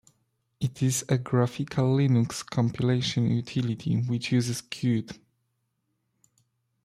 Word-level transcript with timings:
It 0.59 0.81
is 0.81 1.05
a 1.09 1.17
graphical 1.19 1.95
Linux 1.97 2.43
compilation 2.43 3.29
utility, 3.29 3.97
which 3.97 4.31
uses 4.31 4.59
Qt. 4.63 5.19